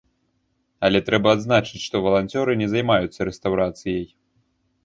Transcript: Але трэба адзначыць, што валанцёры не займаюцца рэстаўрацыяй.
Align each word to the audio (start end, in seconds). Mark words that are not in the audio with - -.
Але 0.87 1.01
трэба 1.09 1.29
адзначыць, 1.37 1.83
што 1.89 2.01
валанцёры 2.05 2.51
не 2.63 2.71
займаюцца 2.73 3.19
рэстаўрацыяй. 3.31 4.05